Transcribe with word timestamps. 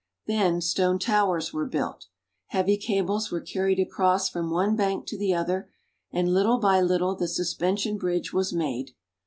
Then 0.25 0.61
stone 0.61 0.97
towers 0.97 1.53
were 1.53 1.67
built. 1.67 2.07
Heavy 2.47 2.75
cables 2.75 3.29
were 3.31 3.39
carried 3.39 3.79
across 3.79 4.29
from 4.29 4.49
one 4.49 4.75
bank 4.75 5.05
to 5.09 5.15
the 5.15 5.35
other, 5.35 5.69
and 6.11 6.33
little 6.33 6.57
by 6.57 6.81
little 6.81 7.13
the 7.15 7.27
suspension 7.27 7.99
bridge 7.99 8.33
was 8.33 8.51
made. 8.51 8.95